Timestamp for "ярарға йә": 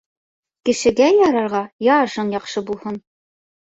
1.17-1.99